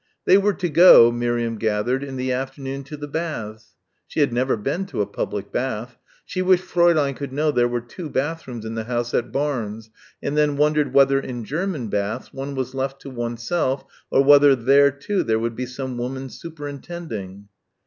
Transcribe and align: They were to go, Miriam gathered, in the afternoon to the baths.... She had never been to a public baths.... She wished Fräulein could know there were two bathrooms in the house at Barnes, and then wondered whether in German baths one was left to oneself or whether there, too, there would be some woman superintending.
They 0.25 0.35
were 0.35 0.55
to 0.55 0.67
go, 0.67 1.11
Miriam 1.11 1.57
gathered, 1.59 2.03
in 2.03 2.15
the 2.15 2.31
afternoon 2.31 2.83
to 2.85 2.97
the 2.97 3.07
baths.... 3.07 3.75
She 4.07 4.19
had 4.19 4.33
never 4.33 4.57
been 4.57 4.87
to 4.87 5.01
a 5.01 5.05
public 5.05 5.51
baths.... 5.51 5.95
She 6.25 6.41
wished 6.41 6.63
Fräulein 6.65 7.15
could 7.15 7.31
know 7.31 7.51
there 7.51 7.67
were 7.67 7.81
two 7.81 8.09
bathrooms 8.09 8.65
in 8.65 8.73
the 8.73 8.85
house 8.85 9.13
at 9.13 9.31
Barnes, 9.31 9.91
and 10.19 10.35
then 10.35 10.57
wondered 10.57 10.91
whether 10.91 11.19
in 11.19 11.45
German 11.45 11.87
baths 11.89 12.33
one 12.33 12.55
was 12.55 12.73
left 12.73 12.99
to 13.03 13.11
oneself 13.11 13.85
or 14.09 14.23
whether 14.23 14.55
there, 14.55 14.89
too, 14.89 15.21
there 15.21 15.37
would 15.37 15.55
be 15.55 15.67
some 15.67 15.99
woman 15.99 16.29
superintending. 16.29 17.47